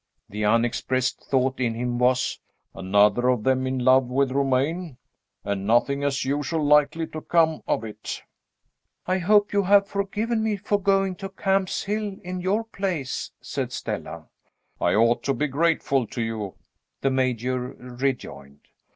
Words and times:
The 0.29 0.43
unexpressed 0.45 1.21
thought 1.29 1.59
in 1.59 1.75
him 1.75 1.99
was, 1.99 2.39
"Another 2.73 3.27
of 3.29 3.43
them 3.43 3.67
in 3.67 3.77
love 3.77 4.05
with 4.05 4.31
Romayne! 4.31 4.97
and 5.43 5.67
nothing, 5.67 6.03
as 6.03 6.25
usual, 6.25 6.65
likely 6.65 7.05
to 7.05 7.21
come 7.21 7.61
of 7.67 7.83
it." 7.83 8.23
"I 9.05 9.19
hope 9.19 9.53
you 9.53 9.61
have 9.61 9.85
forgiven 9.87 10.43
me 10.43 10.55
for 10.57 10.81
going 10.81 11.17
to 11.17 11.29
Camp's 11.29 11.83
Hill 11.83 12.15
in 12.23 12.41
your 12.41 12.63
place," 12.63 13.29
said 13.41 13.71
Stella. 13.71 14.25
"I 14.79 14.95
ought 14.95 15.21
to 15.25 15.35
be 15.35 15.45
grateful 15.45 16.07
to 16.07 16.21
you," 16.23 16.55
the 17.01 17.11
Major 17.11 17.59
rejoined. 17.59 18.67